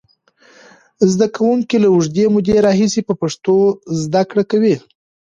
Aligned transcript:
زده 1.11 1.27
کوونکي 1.35 1.75
له 1.83 1.87
اوږدې 1.93 2.25
مودې 2.33 2.55
راهیسې 2.67 3.01
په 3.07 3.13
پښتو 3.21 3.55
زده 4.03 4.21
کړه 4.29 4.43
کوي. 4.51 4.75